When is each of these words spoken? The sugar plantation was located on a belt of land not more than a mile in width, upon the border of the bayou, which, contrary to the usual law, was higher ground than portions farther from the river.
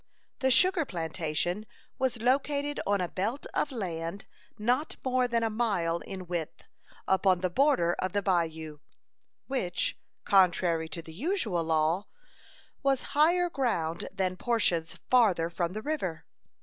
The 0.39 0.49
sugar 0.49 0.83
plantation 0.83 1.67
was 1.99 2.23
located 2.23 2.79
on 2.87 3.01
a 3.01 3.07
belt 3.07 3.45
of 3.53 3.71
land 3.71 4.25
not 4.57 4.95
more 5.05 5.27
than 5.27 5.43
a 5.43 5.49
mile 5.51 5.99
in 5.99 6.25
width, 6.25 6.63
upon 7.07 7.41
the 7.41 7.51
border 7.51 7.93
of 7.99 8.11
the 8.11 8.23
bayou, 8.23 8.79
which, 9.45 9.99
contrary 10.23 10.89
to 10.89 11.03
the 11.03 11.13
usual 11.13 11.63
law, 11.63 12.07
was 12.81 13.03
higher 13.13 13.47
ground 13.47 14.09
than 14.11 14.37
portions 14.37 14.97
farther 15.11 15.51
from 15.51 15.73
the 15.73 15.83
river. 15.83 16.25